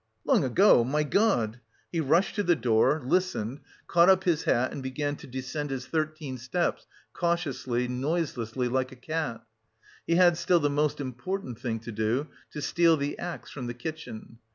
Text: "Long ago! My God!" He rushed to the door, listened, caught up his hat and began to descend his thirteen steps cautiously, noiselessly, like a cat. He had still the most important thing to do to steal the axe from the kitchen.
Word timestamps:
"Long 0.25 0.43
ago! 0.43 0.83
My 0.83 1.03
God!" 1.03 1.59
He 1.91 1.99
rushed 2.01 2.33
to 2.33 2.41
the 2.41 2.55
door, 2.55 3.03
listened, 3.05 3.59
caught 3.85 4.09
up 4.09 4.23
his 4.23 4.45
hat 4.45 4.71
and 4.71 4.81
began 4.81 5.15
to 5.17 5.27
descend 5.27 5.69
his 5.69 5.85
thirteen 5.85 6.39
steps 6.39 6.87
cautiously, 7.13 7.87
noiselessly, 7.87 8.67
like 8.67 8.91
a 8.91 8.95
cat. 8.95 9.43
He 10.07 10.15
had 10.15 10.37
still 10.39 10.59
the 10.59 10.71
most 10.71 10.99
important 10.99 11.59
thing 11.59 11.81
to 11.81 11.91
do 11.91 12.29
to 12.49 12.63
steal 12.63 12.97
the 12.97 13.19
axe 13.19 13.51
from 13.51 13.67
the 13.67 13.75
kitchen. 13.75 14.39